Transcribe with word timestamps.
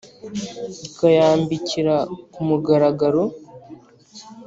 Ikayambikira 0.87 1.95
ku 2.33 2.39
mugaragaro 2.47 3.23